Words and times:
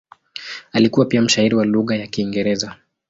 Alikuwa 0.71 1.05
pia 1.05 1.21
mshairi 1.21 1.55
wa 1.55 1.65
lugha 1.65 1.95
ya 1.95 2.07
Kiingereza. 2.07 2.75